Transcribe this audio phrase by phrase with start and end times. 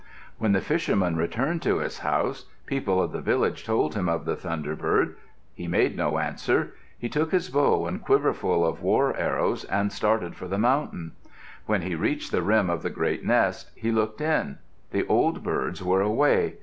[0.39, 4.35] When the fisherman returned to his house, people of the village told him of the
[4.35, 5.13] thunderbird.
[5.53, 6.73] He made no answer.
[6.97, 11.11] He took his bow and quiverful of war arrows and started for the mountain.
[11.67, 14.57] When he reached the rim of the great nest, he looked in.
[14.89, 16.55] The old birds were away.